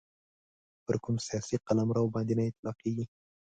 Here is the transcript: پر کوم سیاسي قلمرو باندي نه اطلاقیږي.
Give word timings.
پر 0.85 0.95
کوم 1.03 1.15
سیاسي 1.27 1.55
قلمرو 1.67 2.11
باندي 2.13 2.33
نه 2.37 2.43
اطلاقیږي. 2.49 3.05